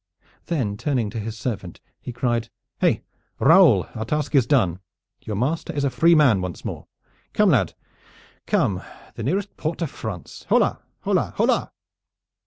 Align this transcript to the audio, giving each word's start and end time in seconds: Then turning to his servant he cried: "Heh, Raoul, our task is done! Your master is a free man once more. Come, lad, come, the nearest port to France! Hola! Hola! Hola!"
Then 0.47 0.77
turning 0.77 1.11
to 1.11 1.19
his 1.19 1.37
servant 1.37 1.79
he 2.01 2.11
cried: 2.11 2.49
"Heh, 2.79 3.01
Raoul, 3.37 3.87
our 3.93 4.03
task 4.03 4.33
is 4.33 4.47
done! 4.47 4.79
Your 5.21 5.35
master 5.35 5.73
is 5.73 5.83
a 5.83 5.91
free 5.91 6.15
man 6.15 6.41
once 6.41 6.65
more. 6.65 6.87
Come, 7.33 7.51
lad, 7.51 7.75
come, 8.47 8.81
the 9.13 9.21
nearest 9.21 9.55
port 9.57 9.77
to 9.77 9.85
France! 9.85 10.47
Hola! 10.49 10.81
Hola! 11.01 11.35
Hola!" 11.37 11.71